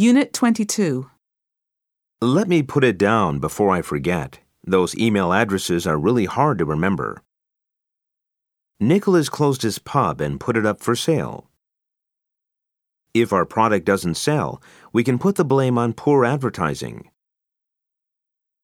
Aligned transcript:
Unit 0.00 0.32
22. 0.32 1.10
Let 2.22 2.48
me 2.48 2.62
put 2.62 2.84
it 2.84 2.96
down 2.96 3.38
before 3.38 3.70
I 3.70 3.82
forget. 3.82 4.40
Those 4.64 4.96
email 4.96 5.30
addresses 5.30 5.86
are 5.86 5.98
really 5.98 6.24
hard 6.24 6.56
to 6.56 6.64
remember. 6.64 7.20
Nicholas 8.80 9.28
closed 9.28 9.60
his 9.60 9.78
pub 9.78 10.22
and 10.22 10.40
put 10.40 10.56
it 10.56 10.64
up 10.64 10.80
for 10.80 10.96
sale. 10.96 11.50
If 13.12 13.30
our 13.30 13.44
product 13.44 13.84
doesn't 13.84 14.14
sell, 14.14 14.62
we 14.90 15.04
can 15.04 15.18
put 15.18 15.36
the 15.36 15.44
blame 15.44 15.76
on 15.76 15.92
poor 15.92 16.24
advertising. 16.24 17.10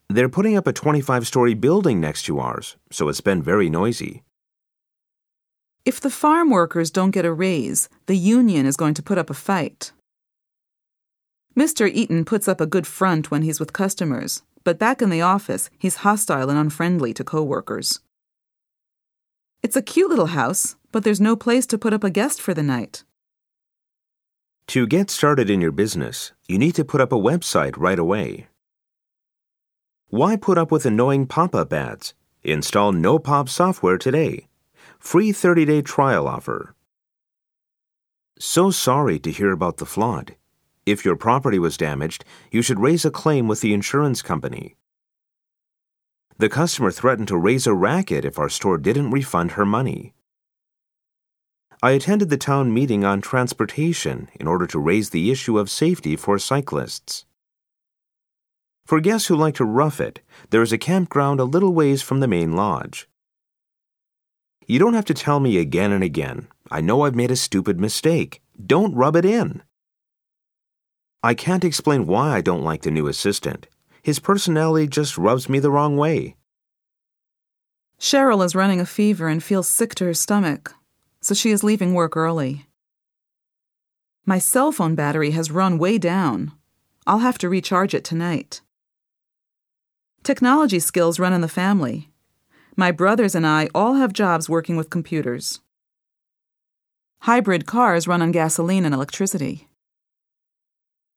They're 0.09 0.31
putting 0.31 0.57
up 0.57 0.67
a 0.67 0.73
25 0.73 1.27
story 1.27 1.53
building 1.53 2.01
next 2.01 2.23
to 2.23 2.39
ours, 2.39 2.77
so 2.91 3.11
it's 3.11 3.21
been 3.21 3.43
very 3.43 3.69
noisy. 3.69 4.23
If 5.85 6.01
the 6.01 6.09
farm 6.09 6.49
workers 6.49 6.91
don't 6.91 7.11
get 7.11 7.27
a 7.27 7.31
raise, 7.31 7.91
the 8.07 8.17
union 8.17 8.65
is 8.65 8.79
going 8.79 8.95
to 8.95 9.03
put 9.03 9.19
up 9.19 9.29
a 9.29 9.35
fight. 9.35 9.93
Mr. 11.57 11.91
Eaton 11.91 12.25
puts 12.25 12.49
up 12.49 12.61
a 12.61 12.67
good 12.67 12.87
front 12.87 13.31
when 13.31 13.41
he's 13.41 13.59
with 13.59 13.73
customers, 13.73 14.43
but 14.63 14.79
back 14.79 15.01
in 15.01 15.09
the 15.09 15.23
office, 15.23 15.71
he's 15.79 15.97
hostile 15.97 16.51
and 16.51 16.59
unfriendly 16.59 17.15
to 17.15 17.25
coworkers. 17.25 18.01
It's 19.63 19.77
a 19.77 19.81
cute 19.83 20.11
little 20.11 20.27
house, 20.27 20.77
but 20.93 21.03
there's 21.03 21.21
no 21.21 21.35
place 21.35 21.67
to 21.69 21.79
put 21.79 21.95
up 21.95 22.05
a 22.05 22.11
guest 22.11 22.43
for 22.43 22.53
the 22.53 22.63
night. 22.63 23.05
To 24.69 24.87
get 24.87 25.09
started 25.09 25.49
in 25.49 25.63
your 25.63 25.73
business, 25.73 26.33
you 26.47 26.59
need 26.59 26.75
to 26.75 26.85
put 26.85 27.01
up 27.01 27.11
a 27.11 27.17
website 27.17 27.79
right 27.79 27.99
away. 27.99 28.49
Why 30.09 30.37
put 30.37 30.59
up 30.59 30.71
with 30.71 30.85
annoying 30.85 31.27
pop 31.27 31.55
up 31.55 31.73
ads? 31.73 32.15
Install 32.45 32.93
No 32.93 33.19
Pop 33.19 33.49
software 33.49 33.99
today. 33.99 34.47
Free 34.99 35.33
30 35.33 35.65
day 35.65 35.83
trial 35.83 36.29
offer. 36.29 36.75
So 38.39 38.71
sorry 38.71 39.19
to 39.21 39.31
hear 39.31 39.53
about 39.53 39.79
the 39.79 39.87
flood. 39.87 40.37
If 40.87 41.05
your 41.05 41.17
property 41.17 41.59
was 41.59 41.77
damaged, 41.77 42.25
you 42.53 42.63
should 42.63 42.79
raise 42.79 43.05
a 43.05 43.11
claim 43.11 43.49
with 43.49 43.61
the 43.61 43.75
insurance 43.75 44.23
company. 44.23 44.77
The 46.39 46.49
customer 46.49 46.93
threatened 46.93 47.27
to 47.29 47.37
raise 47.37 47.67
a 47.67 47.75
racket 47.75 48.25
if 48.25 48.39
our 48.39 48.49
store 48.49 48.79
didn't 48.79 49.11
refund 49.11 49.53
her 49.53 49.67
money. 49.67 50.15
I 51.83 51.91
attended 51.91 52.31
the 52.31 52.39
town 52.39 52.73
meeting 52.73 53.05
on 53.05 53.21
transportation 53.21 54.29
in 54.39 54.47
order 54.47 54.67
to 54.69 54.79
raise 54.79 55.11
the 55.11 55.31
issue 55.31 55.59
of 55.59 55.71
safety 55.71 56.15
for 56.15 56.39
cyclists. 56.39 57.25
For 58.87 59.01
guests 59.01 59.27
who 59.27 59.35
like 59.35 59.57
to 59.57 59.65
rough 59.65 60.01
it, 60.01 60.21
there 60.51 60.63
is 60.63 60.73
a 60.73 60.79
campground 60.79 61.41
a 61.41 61.45
little 61.45 61.75
ways 61.75 62.01
from 62.01 62.21
the 62.21 62.29
main 62.29 62.55
lodge. 62.55 63.09
You 64.67 64.79
don't 64.79 64.95
have 64.95 65.05
to 65.07 65.15
tell 65.15 65.41
me 65.41 65.59
again 65.59 65.91
and 65.91 66.05
again. 66.05 66.47
I 66.71 66.81
know 66.81 67.03
I've 67.03 67.17
made 67.17 67.33
a 67.33 67.37
stupid 67.37 67.81
mistake. 67.81 68.41
Don't 68.65 68.95
rub 68.95 69.17
it 69.17 69.25
in. 69.25 69.63
I 71.27 71.35
can't 71.35 71.65
explain 71.65 72.07
why 72.07 72.37
I 72.37 72.41
don't 72.41 72.63
like 72.63 72.83
the 72.83 72.93
new 72.93 73.09
assistant. 73.09 73.67
His 74.01 74.21
personality 74.21 74.87
just 74.87 75.19
rubs 75.19 75.49
me 75.49 75.59
the 75.59 75.73
wrong 75.73 75.97
way. 75.97 76.37
Cheryl 77.99 78.45
is 78.45 78.55
running 78.55 78.79
a 78.79 78.87
fever 78.87 79.27
and 79.27 79.43
feels 79.43 79.67
sick 79.67 79.97
to 79.97 80.05
her 80.05 80.15
stomach, 80.15 80.73
so 81.21 81.35
she 81.35 81.51
is 81.51 81.65
leaving 81.65 81.95
work 81.95 82.17
early. 82.17 82.67
My 84.25 84.39
cell 84.39 84.71
phone 84.71 84.95
battery 84.95 85.33
has 85.33 85.51
run 85.51 85.79
way 85.79 85.99
down. 85.99 86.53
I'll 87.09 87.27
have 87.27 87.39
to 87.39 87.49
recharge 87.49 87.93
it 87.93 88.05
tonight. 88.05 88.61
Technology 90.23 90.79
skills 90.79 91.19
run 91.19 91.33
in 91.33 91.41
the 91.41 91.49
family. 91.49 92.13
My 92.77 92.93
brothers 92.93 93.35
and 93.35 93.45
I 93.45 93.69
all 93.75 93.95
have 93.95 94.13
jobs 94.13 94.49
working 94.49 94.77
with 94.77 94.91
computers. 94.91 95.59
Hybrid 97.23 97.67
cars 97.67 98.07
run 98.07 98.23
on 98.23 98.31
gasoline 98.31 98.85
and 98.85 98.95
electricity. 98.95 99.67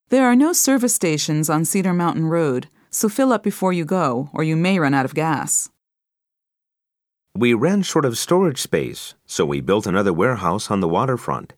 There 0.09 0.25
are 0.25 0.35
no 0.35 0.53
service 0.53 0.95
stations 0.95 1.52
on 1.52 1.65
Cedar 1.65 1.93
Mountain 1.93 2.25
Road, 2.25 2.67
so 2.89 3.09
fill 3.09 3.31
up 3.31 3.43
before 3.43 3.71
you 3.71 3.85
go, 3.85 4.31
or 4.33 4.43
you 4.43 4.55
may 4.55 4.79
run 4.79 4.95
out 4.95 5.05
of 5.05 5.13
gas. 5.13 5.69
We 7.35 7.53
ran 7.53 7.84
short 7.84 8.06
of 8.06 8.17
storage 8.17 8.59
space, 8.59 9.13
so 9.28 9.45
we 9.45 9.61
built 9.61 9.85
another 9.85 10.11
warehouse 10.11 10.72
on 10.72 10.79
the 10.79 10.88
waterfront. 10.88 11.53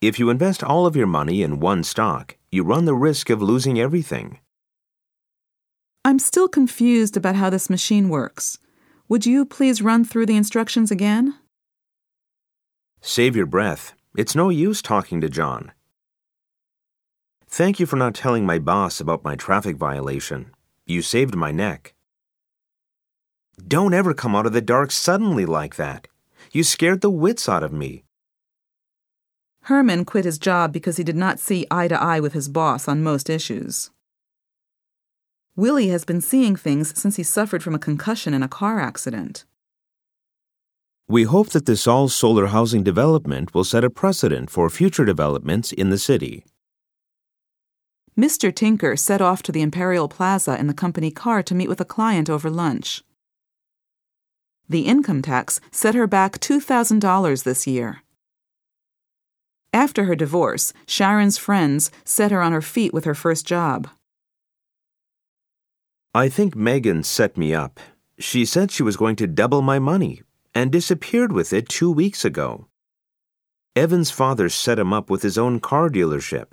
If 0.00 0.20
you 0.20 0.30
invest 0.30 0.62
all 0.62 0.86
of 0.86 0.94
your 0.94 1.08
money 1.08 1.42
in 1.42 1.58
one 1.58 1.82
stock, 1.82 2.36
you 2.52 2.62
run 2.62 2.84
the 2.84 2.94
risk 2.94 3.28
of 3.28 3.42
losing 3.42 3.80
everything. 3.80 4.38
I'm 6.04 6.20
still 6.20 6.46
confused 6.46 7.16
about 7.16 7.34
how 7.34 7.50
this 7.50 7.68
machine 7.68 8.08
works. 8.08 8.58
Would 9.08 9.26
you 9.26 9.44
please 9.44 9.82
run 9.82 10.04
through 10.04 10.26
the 10.26 10.36
instructions 10.36 10.92
again? 10.92 11.34
Save 13.00 13.34
your 13.34 13.46
breath. 13.46 13.94
It's 14.16 14.36
no 14.36 14.48
use 14.48 14.80
talking 14.80 15.20
to 15.22 15.28
John. 15.28 15.72
Thank 17.56 17.78
you 17.78 17.86
for 17.86 17.94
not 17.94 18.16
telling 18.16 18.44
my 18.44 18.58
boss 18.58 18.98
about 18.98 19.22
my 19.22 19.36
traffic 19.36 19.76
violation. 19.76 20.50
You 20.86 21.02
saved 21.02 21.36
my 21.36 21.52
neck. 21.52 21.94
Don't 23.68 23.94
ever 23.94 24.12
come 24.12 24.34
out 24.34 24.44
of 24.44 24.52
the 24.52 24.60
dark 24.60 24.90
suddenly 24.90 25.46
like 25.46 25.76
that. 25.76 26.08
You 26.50 26.64
scared 26.64 27.00
the 27.00 27.10
wits 27.10 27.48
out 27.48 27.62
of 27.62 27.72
me. 27.72 28.02
Herman 29.70 30.04
quit 30.04 30.24
his 30.24 30.40
job 30.40 30.72
because 30.72 30.96
he 30.96 31.04
did 31.04 31.14
not 31.14 31.38
see 31.38 31.64
eye 31.70 31.86
to 31.86 31.94
eye 31.94 32.18
with 32.18 32.32
his 32.32 32.48
boss 32.48 32.88
on 32.88 33.04
most 33.04 33.30
issues. 33.30 33.92
Willie 35.54 35.90
has 35.90 36.04
been 36.04 36.20
seeing 36.20 36.56
things 36.56 36.92
since 37.00 37.14
he 37.14 37.22
suffered 37.22 37.62
from 37.62 37.76
a 37.76 37.86
concussion 37.88 38.34
in 38.34 38.42
a 38.42 38.48
car 38.48 38.80
accident. 38.80 39.44
We 41.06 41.22
hope 41.22 41.50
that 41.50 41.66
this 41.66 41.86
all 41.86 42.08
solar 42.08 42.46
housing 42.46 42.82
development 42.82 43.54
will 43.54 43.62
set 43.62 43.84
a 43.84 43.90
precedent 43.90 44.50
for 44.50 44.68
future 44.68 45.04
developments 45.04 45.70
in 45.70 45.90
the 45.90 45.98
city. 45.98 46.44
Mr. 48.16 48.54
Tinker 48.54 48.96
set 48.96 49.20
off 49.20 49.42
to 49.42 49.50
the 49.50 49.62
Imperial 49.62 50.08
Plaza 50.08 50.56
in 50.56 50.68
the 50.68 50.74
company 50.74 51.10
car 51.10 51.42
to 51.42 51.54
meet 51.54 51.68
with 51.68 51.80
a 51.80 51.84
client 51.84 52.30
over 52.30 52.48
lunch. 52.48 53.02
The 54.68 54.82
income 54.82 55.20
tax 55.20 55.60
set 55.72 55.94
her 55.94 56.06
back 56.06 56.38
$2,000 56.38 57.42
this 57.42 57.66
year. 57.66 58.02
After 59.72 60.04
her 60.04 60.14
divorce, 60.14 60.72
Sharon's 60.86 61.38
friends 61.38 61.90
set 62.04 62.30
her 62.30 62.40
on 62.40 62.52
her 62.52 62.62
feet 62.62 62.94
with 62.94 63.04
her 63.04 63.14
first 63.14 63.46
job. 63.46 63.88
I 66.14 66.28
think 66.28 66.54
Megan 66.54 67.02
set 67.02 67.36
me 67.36 67.52
up. 67.52 67.80
She 68.20 68.44
said 68.44 68.70
she 68.70 68.84
was 68.84 68.96
going 68.96 69.16
to 69.16 69.26
double 69.26 69.60
my 69.60 69.80
money 69.80 70.22
and 70.54 70.70
disappeared 70.70 71.32
with 71.32 71.52
it 71.52 71.68
two 71.68 71.90
weeks 71.90 72.24
ago. 72.24 72.68
Evan's 73.74 74.12
father 74.12 74.48
set 74.48 74.78
him 74.78 74.92
up 74.92 75.10
with 75.10 75.22
his 75.22 75.36
own 75.36 75.58
car 75.58 75.90
dealership. 75.90 76.52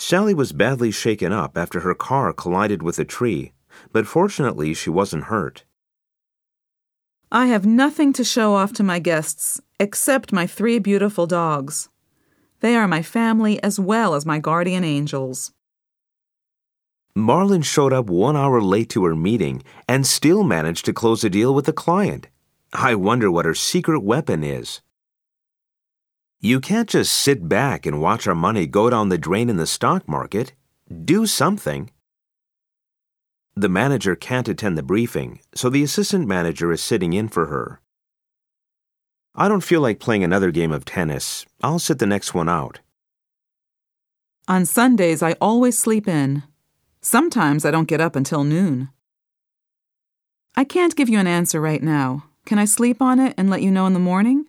Sally 0.00 0.32
was 0.32 0.52
badly 0.52 0.92
shaken 0.92 1.32
up 1.32 1.58
after 1.58 1.80
her 1.80 1.92
car 1.92 2.32
collided 2.32 2.84
with 2.84 3.00
a 3.00 3.04
tree, 3.04 3.52
but 3.92 4.06
fortunately 4.06 4.72
she 4.72 4.88
wasn't 4.88 5.24
hurt. 5.24 5.64
I 7.32 7.46
have 7.46 7.66
nothing 7.66 8.12
to 8.12 8.22
show 8.22 8.54
off 8.54 8.72
to 8.74 8.84
my 8.84 9.00
guests 9.00 9.60
except 9.80 10.32
my 10.32 10.46
three 10.46 10.78
beautiful 10.78 11.26
dogs. 11.26 11.88
They 12.60 12.76
are 12.76 12.86
my 12.86 13.02
family 13.02 13.60
as 13.60 13.80
well 13.80 14.14
as 14.14 14.24
my 14.24 14.38
guardian 14.38 14.84
angels. 14.84 15.52
Marlin 17.16 17.62
showed 17.62 17.92
up 17.92 18.08
one 18.08 18.36
hour 18.36 18.62
late 18.62 18.88
to 18.90 19.04
her 19.04 19.16
meeting 19.16 19.64
and 19.88 20.06
still 20.06 20.44
managed 20.44 20.84
to 20.84 20.92
close 20.92 21.24
a 21.24 21.28
deal 21.28 21.52
with 21.52 21.66
the 21.66 21.72
client. 21.72 22.28
I 22.72 22.94
wonder 22.94 23.32
what 23.32 23.46
her 23.46 23.54
secret 23.54 24.00
weapon 24.00 24.44
is. 24.44 24.80
You 26.40 26.60
can't 26.60 26.88
just 26.88 27.12
sit 27.12 27.48
back 27.48 27.84
and 27.84 28.00
watch 28.00 28.28
our 28.28 28.34
money 28.34 28.68
go 28.68 28.88
down 28.88 29.08
the 29.08 29.18
drain 29.18 29.50
in 29.50 29.56
the 29.56 29.66
stock 29.66 30.08
market. 30.08 30.52
Do 31.04 31.26
something. 31.26 31.90
The 33.56 33.68
manager 33.68 34.14
can't 34.14 34.46
attend 34.46 34.78
the 34.78 34.84
briefing, 34.84 35.40
so 35.52 35.68
the 35.68 35.82
assistant 35.82 36.28
manager 36.28 36.70
is 36.70 36.80
sitting 36.80 37.12
in 37.12 37.26
for 37.26 37.46
her. 37.46 37.80
I 39.34 39.48
don't 39.48 39.64
feel 39.64 39.80
like 39.80 39.98
playing 39.98 40.22
another 40.22 40.52
game 40.52 40.70
of 40.70 40.84
tennis. 40.84 41.44
I'll 41.60 41.80
sit 41.80 41.98
the 41.98 42.06
next 42.06 42.34
one 42.34 42.48
out. 42.48 42.78
On 44.46 44.64
Sundays, 44.64 45.24
I 45.24 45.32
always 45.40 45.76
sleep 45.76 46.06
in. 46.06 46.44
Sometimes 47.00 47.64
I 47.64 47.72
don't 47.72 47.88
get 47.88 48.00
up 48.00 48.14
until 48.14 48.44
noon. 48.44 48.90
I 50.56 50.62
can't 50.62 50.94
give 50.94 51.08
you 51.08 51.18
an 51.18 51.26
answer 51.26 51.60
right 51.60 51.82
now. 51.82 52.26
Can 52.46 52.60
I 52.60 52.64
sleep 52.64 53.02
on 53.02 53.18
it 53.18 53.34
and 53.36 53.50
let 53.50 53.62
you 53.62 53.72
know 53.72 53.86
in 53.86 53.92
the 53.92 53.98
morning? 53.98 54.46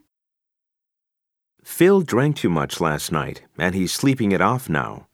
Phil 1.69 2.01
drank 2.01 2.35
too 2.35 2.49
much 2.49 2.81
last 2.81 3.09
night, 3.09 3.43
and 3.57 3.73
he's 3.73 3.93
sleeping 3.93 4.33
it 4.33 4.41
off 4.41 4.67
now. 4.67 5.07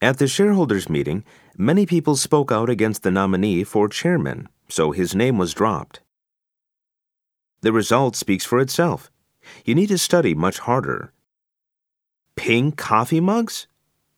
At 0.00 0.16
the 0.18 0.26
shareholders' 0.26 0.88
meeting, 0.88 1.22
many 1.56 1.86
people 1.86 2.16
spoke 2.16 2.50
out 2.50 2.68
against 2.70 3.02
the 3.04 3.12
nominee 3.12 3.62
for 3.62 3.88
chairman, 3.88 4.48
so 4.68 4.90
his 4.90 5.14
name 5.14 5.38
was 5.38 5.54
dropped. 5.54 6.00
The 7.60 7.72
result 7.72 8.16
speaks 8.16 8.44
for 8.44 8.58
itself. 8.58 9.10
You 9.64 9.76
need 9.76 9.88
to 9.88 9.98
study 9.98 10.34
much 10.34 10.60
harder. 10.60 11.12
Pink 12.34 12.76
coffee 12.76 13.20
mugs? 13.20 13.68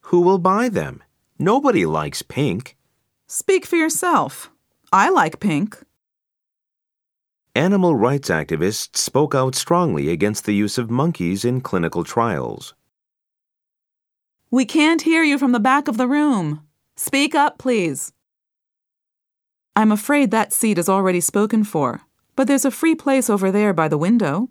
Who 0.08 0.20
will 0.20 0.38
buy 0.38 0.70
them? 0.70 1.02
Nobody 1.38 1.84
likes 1.86 2.22
pink. 2.22 2.76
Speak 3.26 3.66
for 3.66 3.76
yourself. 3.76 4.50
I 4.90 5.10
like 5.10 5.40
pink. 5.40 5.82
Animal 7.54 7.94
rights 7.94 8.28
activists 8.28 8.96
spoke 8.96 9.34
out 9.34 9.54
strongly 9.54 10.10
against 10.10 10.44
the 10.44 10.54
use 10.54 10.78
of 10.78 10.90
monkeys 10.90 11.44
in 11.44 11.60
clinical 11.60 12.04
trials. 12.04 12.74
We 14.50 14.64
can't 14.64 15.02
hear 15.02 15.22
you 15.22 15.38
from 15.38 15.52
the 15.52 15.60
back 15.60 15.88
of 15.88 15.96
the 15.96 16.08
room. 16.08 16.62
Speak 16.96 17.34
up, 17.34 17.58
please. 17.58 18.12
I'm 19.76 19.92
afraid 19.92 20.30
that 20.30 20.52
seat 20.52 20.78
is 20.78 20.88
already 20.88 21.20
spoken 21.20 21.64
for, 21.64 22.02
but 22.34 22.48
there's 22.48 22.64
a 22.64 22.70
free 22.70 22.94
place 22.94 23.28
over 23.30 23.50
there 23.50 23.72
by 23.72 23.88
the 23.88 23.98
window. 23.98 24.48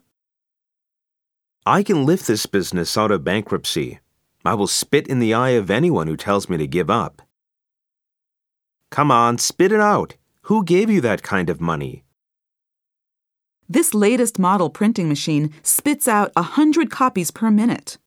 I 1.65 1.83
can 1.83 2.05
lift 2.05 2.27
this 2.27 2.45
business 2.45 2.97
out 2.97 3.11
of 3.11 3.23
bankruptcy. 3.25 3.99
I 4.45 4.53
will 4.53 4.67
spit 4.67 5.07
in 5.07 5.19
the 5.19 5.33
eye 5.33 5.49
of 5.49 5.69
anyone 5.69 6.07
who 6.07 6.15
tells 6.15 6.47
me 6.47 6.55
to 6.57 6.67
give 6.67 6.89
up. 6.89 7.21
Come 8.89 9.11
on, 9.11 9.37
spit 9.37 9.73
it 9.73 9.81
out. 9.81 10.15
Who 10.43 10.63
gave 10.63 10.89
you 10.89 11.01
that 11.01 11.23
kind 11.23 11.49
of 11.49 11.59
money? 11.59 12.05
This 13.69 13.93
latest 13.93 14.39
model 14.39 14.69
printing 14.69 15.09
machine 15.09 15.51
spits 15.61 16.07
out 16.07 16.31
a 16.37 16.41
hundred 16.41 16.89
copies 16.89 17.31
per 17.31 17.51
minute. 17.51 17.97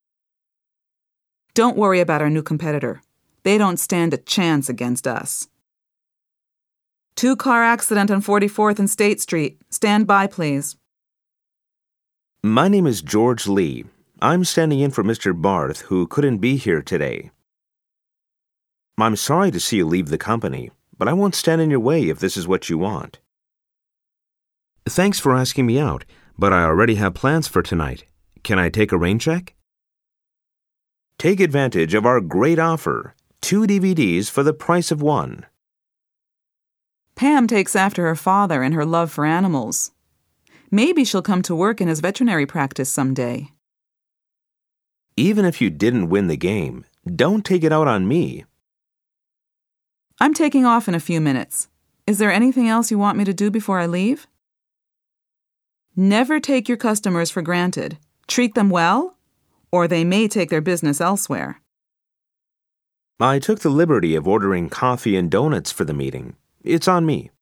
Don't 1.53 1.77
worry 1.77 2.01
about 2.01 2.23
our 2.23 2.31
new 2.31 2.43
competitor. 2.43 3.03
They 3.43 3.59
don't 3.59 3.77
stand 3.77 4.15
a 4.15 4.19
chance 4.19 4.71
against 4.71 5.07
us. 5.07 5.49
Two 7.15 7.37
car 7.37 7.63
accident 7.63 8.11
on 8.11 8.23
44th 8.23 8.79
and 8.79 8.89
State 8.89 9.21
Street. 9.21 9.61
Stand 9.69 10.07
by, 10.07 10.27
please. 10.27 10.77
My 12.43 12.69
name 12.69 12.87
is 12.87 13.03
George 13.03 13.47
Lee. 13.47 13.85
I'm 14.23 14.45
standing 14.45 14.81
in 14.81 14.91
for 14.91 15.05
Mr. 15.05 15.39
Barth, 15.39 15.83
who 15.83 16.07
couldn't 16.07 16.39
be 16.39 16.57
here 16.57 16.81
today. 16.81 17.31
I'm 18.97 19.17
sorry 19.17 19.51
to 19.51 19.61
see 19.61 19.77
you 19.77 19.87
leave 19.87 20.09
the 20.09 20.17
company, 20.17 20.71
but 20.97 21.09
I 21.09 21.13
won't 21.13 21.35
stand 21.35 21.61
in 21.61 21.71
your 21.71 21.81
way 21.81 22.09
if 22.09 22.19
this 22.19 22.39
is 22.39 22.49
what 22.49 22.71
you 22.71 22.79
want. 22.79 23.19
Thanks 24.91 25.21
for 25.21 25.37
asking 25.37 25.67
me 25.67 25.79
out, 25.79 26.05
but 26.37 26.53
I 26.53 26.65
already 26.65 26.97
have 26.97 27.15
plans 27.15 27.47
for 27.47 27.63
tonight. 27.63 28.07
Can 28.43 28.59
I 28.59 28.71
take 28.71 28.91
a 28.91 28.99
rain 28.99 29.21
check? 29.21 29.55
Take 31.17 31.39
advantage 31.39 31.95
of 31.95 32.05
our 32.05 32.21
great 32.21 32.59
offer 32.59 33.15
two 33.41 33.69
DVDs 33.69 34.29
for 34.29 34.43
the 34.43 34.53
price 34.53 34.91
of 34.91 35.01
one. 35.01 35.47
Pam 37.15 37.47
takes 37.47 37.77
after 37.77 38.05
her 38.05 38.17
father 38.17 38.65
in 38.65 38.73
her 38.73 38.85
love 38.85 39.13
for 39.13 39.25
animals. 39.25 39.93
Maybe 40.73 41.05
she'll 41.05 41.23
come 41.23 41.43
to 41.43 41.55
work 41.55 41.81
in 41.81 41.87
his 41.87 42.01
veterinary 42.01 42.45
practice 42.45 42.91
someday. 42.91 43.53
Even 45.17 45.45
if 45.45 45.61
you 45.61 45.71
didn't 45.71 46.09
win 46.09 46.27
the 46.27 46.37
game, 46.37 46.85
don't 47.07 47.45
take 47.45 47.63
it 47.63 47.73
out 47.73 47.87
on 47.87 48.09
me. 48.09 48.45
I'm 50.19 50.35
taking 50.35 50.67
off 50.67 50.89
in 50.89 50.97
a 50.97 51.01
few 51.01 51.21
minutes. 51.21 51.69
Is 52.09 52.19
there 52.19 52.33
anything 52.33 52.69
else 52.69 52.91
you 52.91 52.99
want 52.99 53.17
me 53.17 53.25
to 53.25 53.33
do 53.33 53.53
before 53.53 53.79
I 53.79 53.87
leave? 53.87 54.27
Never 56.01 56.41
take 56.41 56.67
your 56.67 56.79
customers 56.79 57.31
for 57.31 57.43
granted. 57.43 57.99
Treat 58.27 58.55
them 58.55 58.71
well, 58.71 59.19
or 59.71 59.87
they 59.87 60.03
may 60.03 60.29
take 60.29 60.49
their 60.49 60.63
business 60.63 60.99
elsewhere. 60.99 61.61
I 63.21 63.39
took 63.39 63.61
the 63.61 63.69
liberty 63.69 64.15
of 64.15 64.27
ordering 64.27 64.71
coffee 64.71 65.15
and 65.15 65.31
donuts 65.31 65.71
for 65.71 65.85
the 65.85 65.93
meeting. 65.93 66.37
It's 66.65 66.89
on 66.89 67.05
me. 67.05 67.33